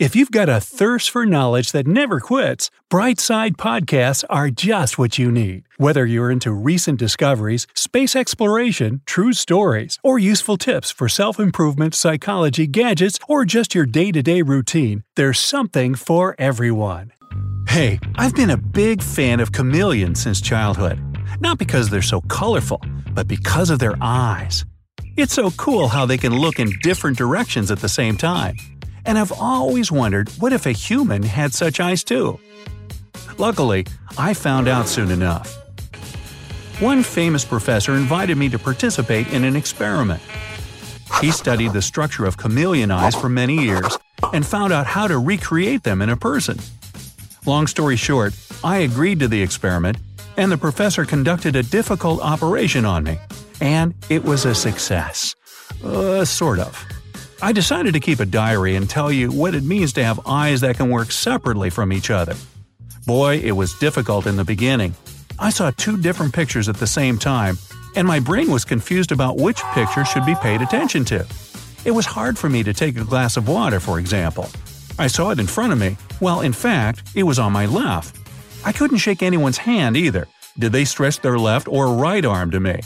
If 0.00 0.16
you've 0.16 0.30
got 0.30 0.48
a 0.48 0.62
thirst 0.62 1.10
for 1.10 1.26
knowledge 1.26 1.72
that 1.72 1.86
never 1.86 2.20
quits, 2.20 2.70
Brightside 2.88 3.56
Podcasts 3.56 4.24
are 4.30 4.48
just 4.48 4.96
what 4.96 5.18
you 5.18 5.30
need. 5.30 5.64
Whether 5.76 6.06
you're 6.06 6.30
into 6.30 6.52
recent 6.52 6.98
discoveries, 6.98 7.66
space 7.74 8.16
exploration, 8.16 9.02
true 9.04 9.34
stories, 9.34 9.98
or 10.02 10.18
useful 10.18 10.56
tips 10.56 10.90
for 10.90 11.06
self 11.06 11.38
improvement, 11.38 11.94
psychology, 11.94 12.66
gadgets, 12.66 13.18
or 13.28 13.44
just 13.44 13.74
your 13.74 13.84
day 13.84 14.10
to 14.12 14.22
day 14.22 14.40
routine, 14.40 15.04
there's 15.16 15.38
something 15.38 15.94
for 15.94 16.34
everyone. 16.38 17.12
Hey, 17.68 17.98
I've 18.14 18.34
been 18.34 18.48
a 18.48 18.56
big 18.56 19.02
fan 19.02 19.38
of 19.38 19.52
chameleons 19.52 20.18
since 20.18 20.40
childhood. 20.40 20.98
Not 21.40 21.58
because 21.58 21.90
they're 21.90 22.00
so 22.00 22.22
colorful, 22.22 22.80
but 23.12 23.28
because 23.28 23.68
of 23.68 23.80
their 23.80 23.96
eyes. 24.00 24.64
It's 25.18 25.34
so 25.34 25.50
cool 25.58 25.88
how 25.88 26.06
they 26.06 26.16
can 26.16 26.34
look 26.34 26.58
in 26.58 26.72
different 26.82 27.18
directions 27.18 27.70
at 27.70 27.80
the 27.80 27.88
same 27.90 28.16
time. 28.16 28.56
And 29.04 29.18
I've 29.18 29.32
always 29.32 29.90
wondered 29.90 30.28
what 30.38 30.52
if 30.52 30.66
a 30.66 30.72
human 30.72 31.22
had 31.22 31.52
such 31.52 31.80
eyes 31.80 32.04
too? 32.04 32.38
Luckily, 33.38 33.86
I 34.18 34.34
found 34.34 34.68
out 34.68 34.88
soon 34.88 35.10
enough. 35.10 35.56
One 36.80 37.02
famous 37.02 37.44
professor 37.44 37.94
invited 37.94 38.36
me 38.36 38.48
to 38.50 38.58
participate 38.58 39.28
in 39.32 39.44
an 39.44 39.56
experiment. 39.56 40.22
He 41.20 41.30
studied 41.30 41.72
the 41.72 41.82
structure 41.82 42.24
of 42.24 42.36
chameleon 42.36 42.90
eyes 42.90 43.14
for 43.14 43.28
many 43.28 43.62
years 43.62 43.98
and 44.32 44.46
found 44.46 44.72
out 44.72 44.86
how 44.86 45.06
to 45.06 45.18
recreate 45.18 45.82
them 45.82 46.00
in 46.00 46.08
a 46.08 46.16
person. 46.16 46.58
Long 47.46 47.66
story 47.66 47.96
short, 47.96 48.34
I 48.62 48.78
agreed 48.78 49.20
to 49.20 49.28
the 49.28 49.42
experiment, 49.42 49.98
and 50.36 50.52
the 50.52 50.58
professor 50.58 51.04
conducted 51.04 51.56
a 51.56 51.62
difficult 51.62 52.20
operation 52.20 52.84
on 52.84 53.04
me. 53.04 53.18
And 53.60 53.94
it 54.08 54.24
was 54.24 54.44
a 54.44 54.54
success. 54.54 55.34
Uh, 55.84 56.24
sort 56.24 56.58
of. 56.58 56.86
I 57.42 57.52
decided 57.52 57.94
to 57.94 58.00
keep 58.00 58.20
a 58.20 58.26
diary 58.26 58.76
and 58.76 58.88
tell 58.88 59.10
you 59.10 59.30
what 59.30 59.54
it 59.54 59.64
means 59.64 59.94
to 59.94 60.04
have 60.04 60.20
eyes 60.26 60.60
that 60.60 60.76
can 60.76 60.90
work 60.90 61.10
separately 61.10 61.70
from 61.70 61.90
each 61.90 62.10
other. 62.10 62.34
Boy, 63.06 63.38
it 63.38 63.52
was 63.52 63.72
difficult 63.78 64.26
in 64.26 64.36
the 64.36 64.44
beginning. 64.44 64.94
I 65.38 65.48
saw 65.48 65.70
two 65.70 65.96
different 65.96 66.34
pictures 66.34 66.68
at 66.68 66.76
the 66.76 66.86
same 66.86 67.18
time, 67.18 67.56
and 67.96 68.06
my 68.06 68.20
brain 68.20 68.50
was 68.50 68.66
confused 68.66 69.10
about 69.10 69.38
which 69.38 69.62
picture 69.72 70.04
should 70.04 70.26
be 70.26 70.34
paid 70.34 70.60
attention 70.60 71.04
to. 71.06 71.26
It 71.86 71.92
was 71.92 72.04
hard 72.04 72.36
for 72.36 72.50
me 72.50 72.62
to 72.62 72.74
take 72.74 72.98
a 72.98 73.04
glass 73.04 73.38
of 73.38 73.48
water, 73.48 73.80
for 73.80 73.98
example. 73.98 74.50
I 74.98 75.06
saw 75.06 75.30
it 75.30 75.40
in 75.40 75.46
front 75.46 75.72
of 75.72 75.78
me, 75.78 75.96
while 76.18 76.42
in 76.42 76.52
fact, 76.52 77.04
it 77.14 77.22
was 77.22 77.38
on 77.38 77.52
my 77.52 77.64
left. 77.64 78.18
I 78.66 78.72
couldn't 78.72 78.98
shake 78.98 79.22
anyone's 79.22 79.56
hand 79.56 79.96
either. 79.96 80.28
Did 80.58 80.72
they 80.72 80.84
stretch 80.84 81.20
their 81.20 81.38
left 81.38 81.68
or 81.68 81.94
right 81.94 82.24
arm 82.24 82.50
to 82.50 82.60
me? 82.60 82.80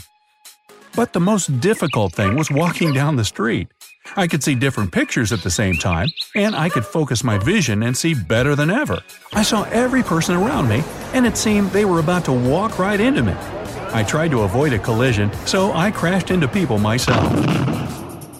But 0.95 1.11
the 1.11 1.19
most 1.19 1.59
difficult 1.59 2.13
thing 2.13 2.37
was 2.37 2.49
walking 2.49 2.93
down 2.93 3.17
the 3.17 3.25
street. 3.25 3.67
I 4.15 4.27
could 4.27 4.43
see 4.43 4.55
different 4.55 4.91
pictures 4.91 5.31
at 5.31 5.41
the 5.41 5.49
same 5.49 5.75
time, 5.75 6.09
and 6.35 6.55
I 6.55 6.69
could 6.69 6.85
focus 6.85 7.23
my 7.23 7.37
vision 7.37 7.83
and 7.83 7.95
see 7.95 8.13
better 8.13 8.55
than 8.55 8.69
ever. 8.69 9.01
I 9.33 9.43
saw 9.43 9.63
every 9.63 10.03
person 10.03 10.35
around 10.35 10.69
me, 10.69 10.83
and 11.13 11.25
it 11.25 11.37
seemed 11.37 11.71
they 11.71 11.85
were 11.85 11.99
about 11.99 12.25
to 12.25 12.33
walk 12.33 12.79
right 12.79 12.99
into 12.99 13.23
me. 13.23 13.33
I 13.91 14.03
tried 14.03 14.31
to 14.31 14.41
avoid 14.41 14.73
a 14.73 14.79
collision, 14.79 15.31
so 15.45 15.71
I 15.73 15.91
crashed 15.91 16.31
into 16.31 16.47
people 16.47 16.77
myself. 16.77 17.31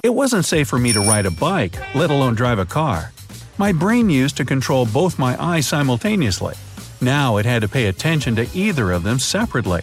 It 0.03 0.13
wasn't 0.13 0.45
safe 0.45 0.67
for 0.67 0.77
me 0.77 0.93
to 0.93 0.99
ride 0.99 1.25
a 1.25 1.31
bike, 1.31 1.75
let 1.95 2.09
alone 2.09 2.35
drive 2.35 2.59
a 2.59 2.65
car. 2.65 3.11
My 3.57 3.71
brain 3.71 4.09
used 4.09 4.37
to 4.37 4.45
control 4.45 4.85
both 4.85 5.17
my 5.17 5.41
eyes 5.41 5.65
simultaneously. 5.67 6.55
Now 7.01 7.37
it 7.37 7.45
had 7.45 7.61
to 7.61 7.67
pay 7.67 7.87
attention 7.87 8.35
to 8.35 8.47
either 8.53 8.91
of 8.91 9.03
them 9.03 9.19
separately. 9.19 9.81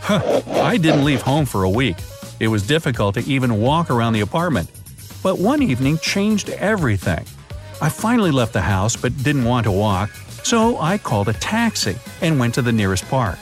Huh, 0.00 0.42
I 0.46 0.76
didn't 0.76 1.04
leave 1.04 1.22
home 1.22 1.46
for 1.46 1.64
a 1.64 1.70
week. 1.70 1.96
It 2.38 2.48
was 2.48 2.66
difficult 2.66 3.14
to 3.14 3.24
even 3.24 3.60
walk 3.60 3.90
around 3.90 4.12
the 4.12 4.20
apartment. 4.20 4.70
But 5.24 5.38
one 5.38 5.62
evening 5.62 5.96
changed 5.98 6.50
everything. 6.50 7.24
I 7.80 7.88
finally 7.88 8.30
left 8.30 8.52
the 8.52 8.60
house 8.60 8.94
but 8.94 9.16
didn't 9.24 9.44
want 9.44 9.64
to 9.64 9.72
walk, 9.72 10.10
so 10.44 10.78
I 10.78 10.98
called 10.98 11.30
a 11.30 11.32
taxi 11.32 11.96
and 12.20 12.38
went 12.38 12.52
to 12.54 12.62
the 12.62 12.72
nearest 12.72 13.08
park. 13.08 13.38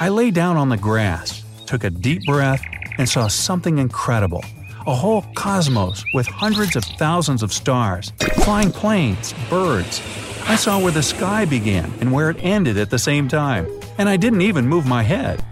I 0.00 0.08
lay 0.08 0.32
down 0.32 0.56
on 0.56 0.70
the 0.70 0.76
grass, 0.76 1.44
took 1.66 1.84
a 1.84 1.90
deep 1.90 2.26
breath, 2.26 2.60
and 2.98 3.08
saw 3.08 3.28
something 3.28 3.78
incredible 3.78 4.44
a 4.86 4.94
whole 4.94 5.22
cosmos 5.34 6.04
with 6.14 6.26
hundreds 6.26 6.74
of 6.74 6.82
thousands 6.82 7.42
of 7.42 7.52
stars, 7.52 8.12
flying 8.42 8.72
planes, 8.72 9.34
birds. 9.48 10.02
I 10.46 10.56
saw 10.56 10.80
where 10.80 10.90
the 10.90 11.02
sky 11.02 11.44
began 11.44 11.92
and 12.00 12.10
where 12.10 12.30
it 12.30 12.38
ended 12.40 12.76
at 12.76 12.90
the 12.90 12.98
same 12.98 13.28
time, 13.28 13.68
and 13.98 14.08
I 14.08 14.16
didn't 14.16 14.40
even 14.40 14.66
move 14.66 14.86
my 14.86 15.02
head. 15.02 15.44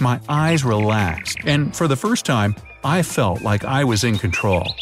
My 0.00 0.20
eyes 0.28 0.64
relaxed, 0.64 1.38
and 1.44 1.76
for 1.76 1.88
the 1.88 1.96
first 1.96 2.24
time, 2.24 2.54
I 2.84 3.02
felt 3.02 3.42
like 3.42 3.64
I 3.64 3.84
was 3.84 4.04
in 4.04 4.16
control. 4.16 4.72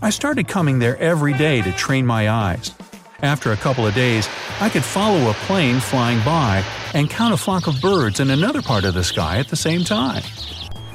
I 0.00 0.10
started 0.10 0.46
coming 0.46 0.78
there 0.78 0.96
every 0.98 1.32
day 1.32 1.60
to 1.60 1.72
train 1.72 2.06
my 2.06 2.30
eyes. 2.30 2.72
After 3.20 3.50
a 3.50 3.56
couple 3.56 3.84
of 3.84 3.94
days, 3.94 4.28
I 4.60 4.68
could 4.68 4.84
follow 4.84 5.28
a 5.28 5.34
plane 5.34 5.80
flying 5.80 6.24
by 6.24 6.64
and 6.94 7.10
count 7.10 7.34
a 7.34 7.36
flock 7.36 7.66
of 7.66 7.80
birds 7.80 8.20
in 8.20 8.30
another 8.30 8.62
part 8.62 8.84
of 8.84 8.94
the 8.94 9.02
sky 9.02 9.38
at 9.38 9.48
the 9.48 9.56
same 9.56 9.82
time. 9.82 10.22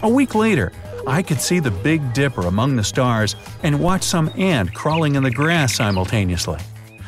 A 0.03 0.09
week 0.09 0.35
later, 0.35 0.71
I 1.05 1.21
could 1.21 1.41
see 1.41 1.59
the 1.59 1.69
Big 1.69 2.13
Dipper 2.13 2.47
among 2.47 2.77
the 2.77 2.83
stars 2.83 3.35
and 3.61 3.81
watch 3.81 4.03
some 4.03 4.31
ant 4.37 4.73
crawling 4.73 5.15
in 5.15 5.23
the 5.23 5.31
grass 5.31 5.75
simultaneously. 5.75 6.59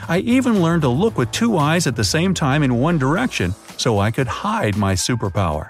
I 0.10 0.18
even 0.20 0.62
learned 0.62 0.82
to 0.82 0.90
look 0.90 1.18
with 1.18 1.32
two 1.32 1.58
eyes 1.58 1.88
at 1.88 1.96
the 1.96 2.04
same 2.04 2.34
time 2.34 2.62
in 2.62 2.76
one 2.76 2.98
direction 2.98 3.56
so 3.78 4.00
I 4.00 4.12
could 4.12 4.28
hide 4.28 4.76
my 4.76 4.96
superpower. 4.96 5.70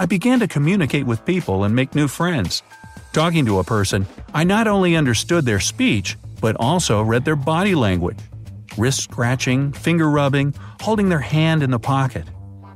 I 0.00 0.06
began 0.06 0.38
to 0.40 0.46
communicate 0.46 1.06
with 1.06 1.24
people 1.24 1.64
and 1.64 1.74
make 1.74 1.94
new 1.94 2.06
friends. 2.06 2.62
Talking 3.12 3.44
to 3.46 3.58
a 3.58 3.64
person, 3.64 4.06
I 4.32 4.44
not 4.44 4.68
only 4.68 4.94
understood 4.94 5.44
their 5.44 5.58
speech, 5.58 6.16
but 6.40 6.54
also 6.60 7.02
read 7.02 7.24
their 7.24 7.34
body 7.34 7.74
language. 7.74 8.18
Wrist 8.76 9.02
scratching, 9.02 9.72
finger 9.72 10.08
rubbing, 10.08 10.54
holding 10.80 11.08
their 11.08 11.18
hand 11.18 11.64
in 11.64 11.72
the 11.72 11.80
pocket. 11.80 12.24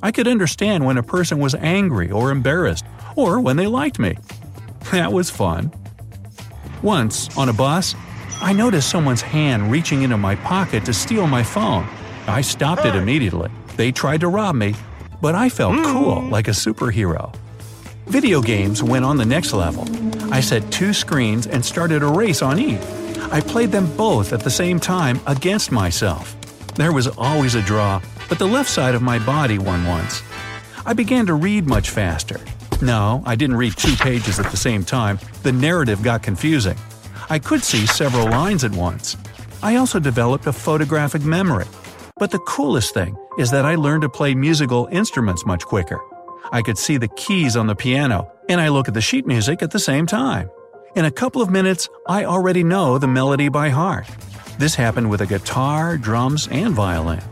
I 0.03 0.11
could 0.11 0.27
understand 0.27 0.85
when 0.85 0.99
a 0.99 1.03
person 1.03 1.39
was 1.39 1.55
angry 1.55 2.11
or 2.11 2.33
embarrassed, 2.33 2.85
or 3.15 3.39
when 3.41 3.57
they 3.57 3.69
liked 3.69 4.01
me. 4.01 4.17
That 4.91 5.13
was 5.13 5.31
fun. 5.31 5.73
Once, 6.83 7.37
on 7.37 7.49
a 7.49 7.53
bus, 7.53 7.95
I 8.41 8.53
noticed 8.53 8.91
someone's 8.91 9.23
hand 9.23 9.71
reaching 9.71 10.03
into 10.03 10.17
my 10.17 10.35
pocket 10.35 10.85
to 10.87 10.93
steal 10.93 11.29
my 11.29 11.45
phone. 11.45 11.87
I 12.27 12.41
stopped 12.41 12.85
it 12.85 12.97
immediately. 12.97 13.51
They 13.77 13.93
tried 13.93 14.21
to 14.23 14.29
rob 14.29 14.57
me, 14.57 14.75
but 15.23 15.37
I 15.37 15.49
felt 15.49 15.77
mm. 15.77 15.85
cool 15.85 16.21
like 16.29 16.49
a 16.49 16.51
superhero. 16.51 17.35
Video 18.07 18.43
games 18.43 18.83
went 18.83 19.05
on 19.05 19.17
the 19.17 19.25
next 19.25 19.53
level. 19.55 19.87
I 20.33 20.41
set 20.41 20.71
two 20.73 20.93
screens 20.93 21.47
and 21.47 21.65
started 21.65 22.03
a 22.03 22.07
race 22.07 22.43
on 22.43 22.59
each. 22.59 22.83
I 23.31 23.41
played 23.41 23.71
them 23.71 23.87
both 23.97 24.33
at 24.33 24.41
the 24.41 24.51
same 24.51 24.81
time 24.81 25.21
against 25.27 25.71
myself. 25.71 26.37
There 26.75 26.93
was 26.93 27.07
always 27.07 27.55
a 27.55 27.63
draw, 27.63 28.03
but 28.29 28.39
the 28.41 28.47
left 28.47 28.69
side 28.69 28.97
of 28.97 29.01
my 29.01 29.21
body 29.21 29.59
won 29.59 29.87
once. 29.87 30.23
I 30.85 30.93
began 30.93 31.25
to 31.27 31.35
read 31.35 31.69
much 31.69 31.91
faster. 31.91 32.41
No, 32.83 33.23
I 33.25 33.37
didn't 33.37 33.57
read 33.57 33.77
two 33.77 33.95
pages 33.95 34.41
at 34.41 34.51
the 34.51 34.57
same 34.57 34.85
time, 34.85 35.21
the 35.45 35.53
narrative 35.53 36.03
got 36.03 36.25
confusing. 36.25 36.77
I 37.31 37.39
could 37.39 37.63
see 37.63 37.87
several 37.87 38.29
lines 38.29 38.65
at 38.65 38.73
once. 38.73 39.17
I 39.63 39.77
also 39.77 40.01
developed 40.01 40.49
a 40.49 40.53
photographic 40.53 41.23
memory. 41.23 41.67
But 42.23 42.31
the 42.31 42.39
coolest 42.39 42.95
thing 42.95 43.17
is 43.37 43.51
that 43.51 43.67
I 43.67 43.75
learned 43.75 44.03
to 44.03 44.09
play 44.09 44.33
musical 44.33 44.89
instruments 44.93 45.45
much 45.45 45.67
quicker. 45.67 46.01
I 46.53 46.63
could 46.63 46.79
see 46.79 46.97
the 46.97 47.09
keys 47.09 47.57
on 47.57 47.67
the 47.67 47.75
piano, 47.75 48.31
and 48.49 48.61
I 48.61 48.69
look 48.69 48.87
at 48.87 48.95
the 48.95 49.01
sheet 49.01 49.27
music 49.27 49.61
at 49.61 49.73
the 49.73 49.81
same 49.81 50.07
time. 50.07 50.49
In 50.95 51.05
a 51.05 51.11
couple 51.11 51.43
of 51.43 51.51
minutes, 51.51 51.89
I 52.07 52.25
already 52.25 52.63
know 52.63 52.97
the 52.97 53.09
melody 53.09 53.49
by 53.49 53.71
heart. 53.71 54.07
This 54.57 54.77
happened 54.77 55.11
with 55.11 55.21
a 55.21 55.27
guitar, 55.27 55.99
drums, 55.99 56.47
and 56.47 56.75
violin. 56.75 57.25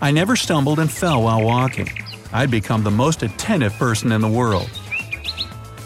I 0.00 0.10
never 0.10 0.36
stumbled 0.36 0.78
and 0.78 0.90
fell 0.90 1.24
while 1.24 1.44
walking. 1.44 1.90
I'd 2.32 2.50
become 2.50 2.82
the 2.82 2.90
most 2.90 3.22
attentive 3.22 3.74
person 3.74 4.10
in 4.10 4.22
the 4.22 4.36
world. 4.40 4.70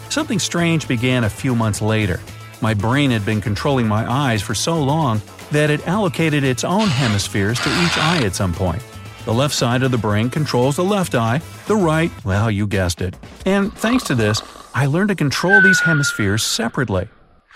Something 0.07 0.39
strange 0.39 0.87
began 0.87 1.25
a 1.25 1.29
few 1.29 1.55
months 1.55 1.81
later. 1.81 2.21
My 2.61 2.73
brain 2.73 3.11
had 3.11 3.25
been 3.25 3.41
controlling 3.41 3.89
my 3.89 4.09
eyes 4.09 4.41
for 4.41 4.55
so 4.55 4.81
long 4.81 5.21
that 5.55 5.69
it 5.69 5.87
allocated 5.87 6.43
its 6.43 6.63
own 6.63 6.87
hemispheres 6.87 7.59
to 7.59 7.69
each 7.83 7.97
eye 7.97 8.21
at 8.25 8.35
some 8.35 8.53
point. 8.53 8.83
The 9.25 9.33
left 9.33 9.55
side 9.55 9.83
of 9.83 9.91
the 9.91 9.97
brain 9.97 10.29
controls 10.29 10.75
the 10.75 10.83
left 10.83 11.15
eye, 11.15 11.41
the 11.67 11.75
right, 11.75 12.11
well, 12.23 12.51
you 12.51 12.67
guessed 12.67 13.01
it. 13.01 13.15
And 13.45 13.73
thanks 13.73 14.03
to 14.05 14.15
this, 14.15 14.41
I 14.73 14.85
learned 14.85 15.09
to 15.09 15.15
control 15.15 15.61
these 15.61 15.79
hemispheres 15.79 16.43
separately. 16.43 17.07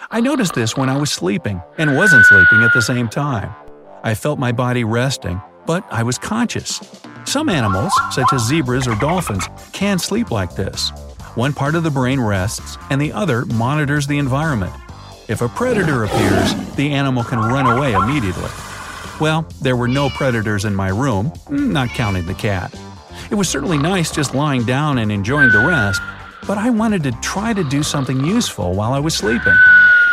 I 0.10 0.22
noticed 0.22 0.54
this 0.54 0.78
when 0.78 0.90
I 0.90 0.98
was 0.98 1.12
sleeping 1.12 1.62
and 1.78 1.96
wasn't 1.96 2.26
sleeping 2.26 2.64
at 2.64 2.74
the 2.74 2.82
same 2.82 3.10
time. 3.10 3.54
I 4.02 4.16
felt 4.16 4.40
my 4.40 4.54
body 4.54 4.84
resting, 4.86 5.42
but 5.66 5.86
I 5.92 6.04
was 6.04 6.18
conscious. 6.18 6.80
Some 7.26 7.50
animals, 7.50 7.94
such 8.12 8.32
as 8.32 8.48
zebras 8.48 8.88
or 8.88 8.96
dolphins, 8.96 9.48
can 9.74 10.00
sleep 10.00 10.32
like 10.32 10.56
this. 10.56 10.90
One 11.36 11.54
part 11.54 11.76
of 11.76 11.84
the 11.84 11.92
brain 11.92 12.20
rests 12.20 12.78
and 12.90 13.00
the 13.00 13.12
other 13.12 13.46
monitors 13.46 14.08
the 14.08 14.18
environment. 14.18 14.74
If 15.30 15.44
a 15.44 15.48
predator 15.48 16.06
appears, 16.06 16.56
the 16.76 16.92
animal 16.92 17.24
can 17.24 17.38
run 17.38 17.68
away 17.68 17.94
immediately. 17.94 18.50
Well, 19.22 19.44
there 19.62 19.76
were 19.76 19.88
no 19.88 20.10
predators 20.10 20.66
in 20.66 20.74
my 20.74 20.88
room, 20.88 21.32
not 21.52 21.90
counting 21.90 22.26
the 22.26 22.34
cat. 22.34 22.74
It 23.30 23.36
was 23.36 23.48
certainly 23.48 23.78
nice 23.78 24.12
just 24.12 24.34
lying 24.34 24.64
down 24.64 24.98
and 24.98 25.12
enjoying 25.12 25.52
the 25.52 25.60
rest, 25.60 26.02
but 26.48 26.58
I 26.58 26.72
wanted 26.72 27.04
to 27.04 27.12
try 27.22 27.54
to 27.54 27.64
do 27.64 27.84
something 27.84 28.26
useful 28.26 28.74
while 28.74 28.92
I 28.92 28.98
was 28.98 29.14
sleeping. 29.14 29.56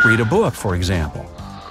Read 0.05 0.19
a 0.19 0.25
book, 0.25 0.53
for 0.53 0.75
example. 0.75 1.25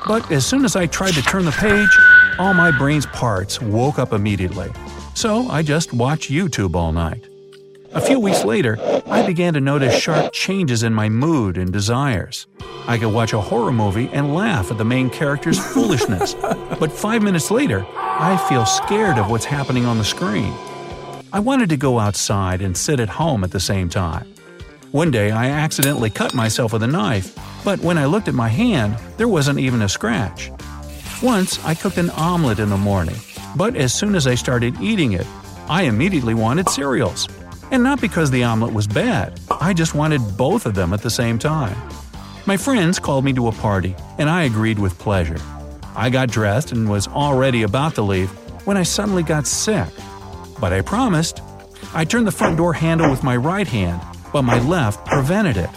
But 0.08 0.28
as 0.32 0.44
soon 0.44 0.64
as 0.64 0.74
I 0.74 0.86
tried 0.86 1.14
to 1.14 1.22
turn 1.22 1.44
the 1.44 1.52
page, 1.52 1.96
all 2.40 2.52
my 2.52 2.76
brain's 2.76 3.06
parts 3.06 3.60
woke 3.62 4.00
up 4.00 4.12
immediately. 4.12 4.72
So 5.14 5.48
I 5.48 5.62
just 5.62 5.92
watched 5.92 6.32
YouTube 6.32 6.74
all 6.74 6.90
night. 6.90 7.28
A 7.92 8.00
few 8.00 8.18
weeks 8.18 8.44
later, 8.44 8.76
I 9.06 9.24
began 9.24 9.54
to 9.54 9.60
notice 9.60 9.96
sharp 9.96 10.32
changes 10.32 10.82
in 10.82 10.92
my 10.92 11.08
mood 11.08 11.56
and 11.56 11.72
desires. 11.72 12.48
I 12.88 12.98
could 12.98 13.12
watch 13.12 13.32
a 13.32 13.40
horror 13.40 13.72
movie 13.72 14.08
and 14.12 14.34
laugh 14.34 14.70
at 14.70 14.78
the 14.78 14.84
main 14.84 15.10
character's 15.10 15.58
foolishness, 15.72 16.34
but 16.34 16.92
five 16.92 17.22
minutes 17.22 17.50
later, 17.50 17.84
I 17.96 18.36
feel 18.48 18.64
scared 18.64 19.18
of 19.18 19.28
what's 19.28 19.44
happening 19.44 19.86
on 19.86 19.98
the 19.98 20.04
screen. 20.04 20.54
I 21.32 21.40
wanted 21.40 21.68
to 21.70 21.76
go 21.76 21.98
outside 21.98 22.62
and 22.62 22.76
sit 22.76 23.00
at 23.00 23.08
home 23.08 23.42
at 23.42 23.50
the 23.50 23.60
same 23.60 23.88
time. 23.88 24.32
One 24.92 25.10
day 25.10 25.32
I 25.32 25.48
accidentally 25.48 26.10
cut 26.10 26.32
myself 26.32 26.72
with 26.72 26.82
a 26.84 26.86
knife, 26.86 27.36
but 27.64 27.80
when 27.80 27.98
I 27.98 28.06
looked 28.06 28.28
at 28.28 28.34
my 28.34 28.48
hand, 28.48 28.96
there 29.16 29.28
wasn't 29.28 29.58
even 29.58 29.82
a 29.82 29.88
scratch. 29.88 30.52
Once 31.22 31.62
I 31.64 31.74
cooked 31.74 31.98
an 31.98 32.10
omelet 32.10 32.60
in 32.60 32.70
the 32.70 32.76
morning, 32.76 33.16
but 33.56 33.74
as 33.74 33.92
soon 33.92 34.14
as 34.14 34.26
I 34.26 34.36
started 34.36 34.80
eating 34.80 35.12
it, 35.12 35.26
I 35.68 35.82
immediately 35.82 36.34
wanted 36.34 36.68
cereals. 36.68 37.28
And 37.72 37.82
not 37.82 38.00
because 38.00 38.30
the 38.30 38.44
omelet 38.44 38.72
was 38.72 38.86
bad, 38.86 39.40
I 39.60 39.72
just 39.72 39.94
wanted 39.94 40.20
both 40.36 40.66
of 40.66 40.74
them 40.74 40.92
at 40.92 41.02
the 41.02 41.10
same 41.10 41.38
time. 41.38 41.76
My 42.46 42.56
friends 42.56 43.00
called 43.00 43.24
me 43.24 43.32
to 43.32 43.48
a 43.48 43.52
party, 43.52 43.96
and 44.18 44.30
I 44.30 44.44
agreed 44.44 44.78
with 44.78 45.00
pleasure. 45.00 45.40
I 45.96 46.10
got 46.10 46.30
dressed 46.30 46.70
and 46.70 46.88
was 46.88 47.08
already 47.08 47.64
about 47.64 47.96
to 47.96 48.02
leave 48.02 48.30
when 48.64 48.76
I 48.76 48.84
suddenly 48.84 49.24
got 49.24 49.48
sick. 49.48 49.88
But 50.60 50.72
I 50.72 50.82
promised. 50.82 51.42
I 51.92 52.04
turned 52.04 52.24
the 52.24 52.30
front 52.30 52.56
door 52.56 52.72
handle 52.72 53.10
with 53.10 53.24
my 53.24 53.34
right 53.36 53.66
hand, 53.66 54.00
but 54.32 54.42
my 54.42 54.60
left 54.60 55.04
prevented 55.06 55.56
it. 55.56 55.70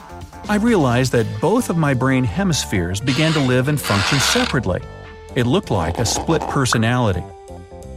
I 0.47 0.57
realized 0.57 1.11
that 1.13 1.41
both 1.41 1.71
of 1.71 1.77
my 1.77 1.95
brain 1.95 2.23
hemispheres 2.23 3.01
began 3.01 3.33
to 3.33 3.39
live 3.39 3.67
and 3.67 3.81
function 3.81 4.19
separately. 4.19 4.81
It 5.33 5.47
looked 5.47 5.71
like 5.71 5.97
a 5.97 6.05
split 6.05 6.41
personality. 6.43 7.23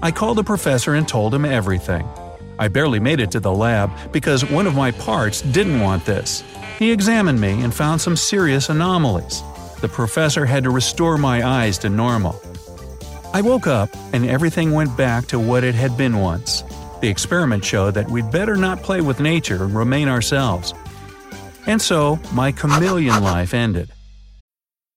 I 0.02 0.12
called 0.12 0.38
the 0.38 0.44
professor 0.44 0.94
and 0.94 1.06
told 1.06 1.34
him 1.34 1.44
everything. 1.44 2.08
I 2.58 2.68
barely 2.68 3.00
made 3.00 3.20
it 3.20 3.30
to 3.32 3.40
the 3.40 3.52
lab 3.52 3.90
because 4.12 4.48
one 4.50 4.66
of 4.66 4.74
my 4.74 4.90
parts 4.90 5.42
didn't 5.42 5.80
want 5.80 6.04
this. 6.04 6.44
He 6.78 6.92
examined 6.92 7.40
me 7.40 7.62
and 7.62 7.74
found 7.74 8.00
some 8.00 8.16
serious 8.16 8.68
anomalies. 8.68 9.42
The 9.80 9.88
professor 9.88 10.46
had 10.46 10.64
to 10.64 10.70
restore 10.70 11.18
my 11.18 11.46
eyes 11.46 11.78
to 11.78 11.88
normal. 11.88 12.40
I 13.34 13.40
woke 13.40 13.66
up 13.66 13.88
and 14.12 14.28
everything 14.28 14.72
went 14.72 14.96
back 14.96 15.26
to 15.28 15.38
what 15.38 15.64
it 15.64 15.74
had 15.74 15.96
been 15.96 16.18
once. 16.18 16.62
The 17.00 17.08
experiment 17.08 17.64
showed 17.64 17.94
that 17.94 18.10
we'd 18.10 18.30
better 18.30 18.56
not 18.56 18.82
play 18.82 19.00
with 19.00 19.20
nature 19.20 19.64
and 19.64 19.74
remain 19.74 20.08
ourselves. 20.08 20.74
And 21.66 21.80
so, 21.80 22.20
my 22.32 22.52
chameleon 22.52 23.22
life 23.22 23.54
ended. 23.54 23.90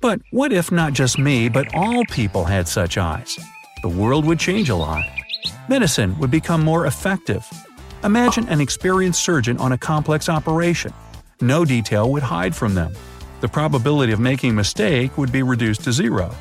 But 0.00 0.20
what 0.30 0.52
if 0.52 0.70
not 0.70 0.92
just 0.92 1.18
me, 1.18 1.48
but 1.48 1.74
all 1.74 2.04
people 2.04 2.44
had 2.44 2.68
such 2.68 2.96
eyes? 2.96 3.36
The 3.82 3.88
world 3.88 4.24
would 4.26 4.38
change 4.38 4.70
a 4.70 4.76
lot. 4.76 5.04
Medicine 5.68 6.16
would 6.20 6.30
become 6.30 6.64
more 6.64 6.86
effective. 6.86 7.44
Imagine 8.04 8.48
an 8.48 8.60
experienced 8.60 9.24
surgeon 9.24 9.58
on 9.58 9.72
a 9.72 9.78
complex 9.78 10.28
operation. 10.28 10.92
No 11.40 11.64
detail 11.64 12.12
would 12.12 12.22
hide 12.22 12.54
from 12.54 12.74
them. 12.74 12.92
The 13.40 13.48
probability 13.48 14.12
of 14.12 14.20
making 14.20 14.50
a 14.50 14.54
mistake 14.54 15.18
would 15.18 15.32
be 15.32 15.42
reduced 15.42 15.82
to 15.84 15.92
zero. 15.92 16.32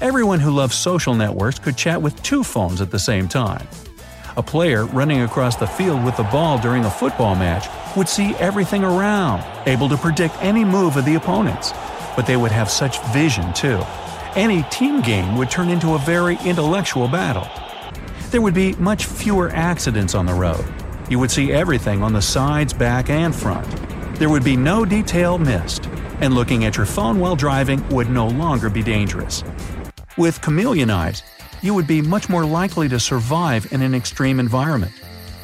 Everyone 0.00 0.40
who 0.40 0.50
loves 0.50 0.74
social 0.74 1.14
networks 1.14 1.60
could 1.60 1.76
chat 1.76 2.02
with 2.02 2.20
two 2.24 2.42
phones 2.42 2.80
at 2.80 2.90
the 2.90 2.98
same 2.98 3.28
time. 3.28 3.66
A 4.36 4.42
player 4.42 4.84
running 4.86 5.22
across 5.22 5.54
the 5.54 5.66
field 5.66 6.04
with 6.04 6.16
the 6.16 6.24
ball 6.24 6.58
during 6.58 6.84
a 6.84 6.90
football 6.90 7.36
match 7.36 7.68
would 7.96 8.08
see 8.08 8.34
everything 8.40 8.82
around, 8.82 9.44
able 9.68 9.88
to 9.88 9.96
predict 9.96 10.34
any 10.40 10.64
move 10.64 10.96
of 10.96 11.04
the 11.04 11.14
opponents 11.14 11.72
but 12.16 12.26
they 12.26 12.36
would 12.36 12.52
have 12.52 12.70
such 12.70 13.00
vision 13.12 13.52
too. 13.52 13.80
Any 14.34 14.62
team 14.64 15.00
game 15.00 15.36
would 15.36 15.50
turn 15.50 15.68
into 15.68 15.94
a 15.94 15.98
very 15.98 16.36
intellectual 16.44 17.08
battle. 17.08 17.48
There 18.30 18.42
would 18.42 18.54
be 18.54 18.74
much 18.74 19.04
fewer 19.06 19.50
accidents 19.50 20.14
on 20.14 20.26
the 20.26 20.34
road. 20.34 20.64
You 21.08 21.18
would 21.18 21.30
see 21.30 21.52
everything 21.52 22.02
on 22.02 22.12
the 22.12 22.22
sides, 22.22 22.72
back, 22.72 23.10
and 23.10 23.34
front. 23.34 23.68
There 24.18 24.28
would 24.28 24.44
be 24.44 24.56
no 24.56 24.84
detail 24.84 25.38
missed, 25.38 25.86
and 26.20 26.34
looking 26.34 26.64
at 26.64 26.76
your 26.76 26.86
phone 26.86 27.20
while 27.20 27.36
driving 27.36 27.86
would 27.90 28.10
no 28.10 28.26
longer 28.26 28.70
be 28.70 28.82
dangerous. 28.82 29.44
With 30.16 30.40
chameleon 30.40 30.90
eyes, 30.90 31.22
you 31.62 31.74
would 31.74 31.86
be 31.86 32.02
much 32.02 32.28
more 32.28 32.44
likely 32.44 32.88
to 32.88 32.98
survive 32.98 33.72
in 33.72 33.82
an 33.82 33.94
extreme 33.94 34.40
environment. 34.40 34.92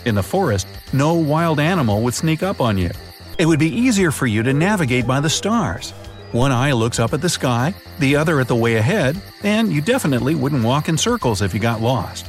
In 0.05 0.15
the 0.15 0.23
forest, 0.23 0.67
no 0.93 1.15
wild 1.15 1.61
animal 1.61 2.03
would 2.03 2.15
sneak 2.15 2.43
up 2.43 2.61
on 2.61 2.79
you. 2.79 2.91
It 3.39 3.47
would 3.47 3.59
be 3.59 3.69
easier 3.69 4.11
for 4.11 4.27
you 4.27 4.43
to 4.43 4.53
navigate 4.53 5.07
by 5.07 5.21
the 5.21 5.31
stars. 5.31 5.93
One 6.33 6.53
eye 6.53 6.71
looks 6.71 7.01
up 7.01 7.13
at 7.13 7.21
the 7.21 7.29
sky, 7.29 7.75
the 7.99 8.15
other 8.15 8.39
at 8.39 8.47
the 8.47 8.55
way 8.55 8.77
ahead, 8.77 9.21
and 9.43 9.73
you 9.73 9.81
definitely 9.81 10.37
wouldn't 10.37 10.63
walk 10.63 10.89
in 10.89 10.97
circles 10.97 11.43
if 11.43 11.53
you 11.53 11.59
got 11.59 11.81
lost. 11.81 12.25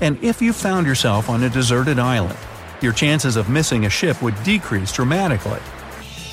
And 0.00 0.22
if 0.22 0.40
you 0.40 0.52
found 0.52 0.86
yourself 0.86 1.28
on 1.28 1.42
a 1.42 1.50
deserted 1.50 1.98
island, 1.98 2.38
your 2.80 2.92
chances 2.92 3.34
of 3.34 3.48
missing 3.50 3.86
a 3.86 3.90
ship 3.90 4.22
would 4.22 4.40
decrease 4.44 4.92
dramatically. 4.92 5.58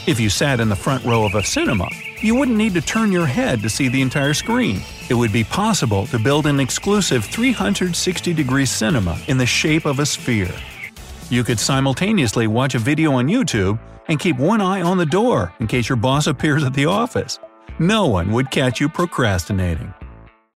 If 0.05 0.19
you 0.19 0.29
sat 0.29 0.59
in 0.59 0.69
the 0.69 0.75
front 0.75 1.03
row 1.05 1.25
of 1.25 1.33
a 1.33 1.43
cinema, 1.43 1.89
you 2.21 2.35
wouldn't 2.35 2.55
need 2.55 2.75
to 2.75 2.81
turn 2.81 3.11
your 3.11 3.25
head 3.25 3.63
to 3.63 3.69
see 3.69 3.87
the 3.87 4.03
entire 4.03 4.35
screen. 4.35 4.83
It 5.09 5.15
would 5.15 5.33
be 5.33 5.43
possible 5.43 6.05
to 6.07 6.19
build 6.19 6.45
an 6.45 6.59
exclusive 6.59 7.25
360 7.25 8.31
degree 8.31 8.67
cinema 8.67 9.19
in 9.27 9.39
the 9.39 9.45
shape 9.47 9.85
of 9.85 9.97
a 9.97 10.05
sphere. 10.05 10.53
You 11.29 11.43
could 11.43 11.59
simultaneously 11.59 12.47
watch 12.47 12.73
a 12.73 12.79
video 12.79 13.11
on 13.11 13.27
YouTube 13.27 13.77
and 14.07 14.17
keep 14.17 14.37
one 14.37 14.61
eye 14.61 14.81
on 14.81 14.97
the 14.97 15.05
door 15.05 15.53
in 15.59 15.67
case 15.67 15.89
your 15.89 15.97
boss 15.97 16.25
appears 16.27 16.63
at 16.63 16.73
the 16.73 16.85
office. 16.85 17.37
No 17.79 18.07
one 18.07 18.31
would 18.31 18.49
catch 18.49 18.79
you 18.79 18.87
procrastinating. 18.87 19.93